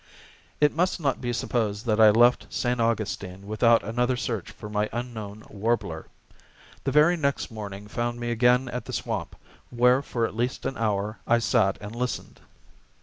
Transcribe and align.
It 0.59 0.73
must 0.73 0.99
not 0.99 1.21
be 1.21 1.31
supposed 1.31 1.85
that 1.85 2.01
I 2.01 2.09
left 2.09 2.47
St. 2.49 2.81
Augustine 2.81 3.45
without 3.45 3.83
another 3.83 4.17
search 4.17 4.49
for 4.49 4.67
my 4.67 4.89
unknown 4.91 5.43
"warbler." 5.47 6.07
The 6.85 6.91
very 6.91 7.15
next 7.15 7.51
morning 7.51 7.87
found 7.87 8.19
me 8.19 8.31
again 8.31 8.67
at 8.69 8.85
the 8.85 8.93
swamp, 8.93 9.35
where 9.69 10.01
for 10.01 10.25
at 10.25 10.35
least 10.35 10.65
an 10.65 10.75
hour 10.75 11.19
I 11.27 11.37
sat 11.37 11.77
and 11.81 11.95
listened. 11.95 12.39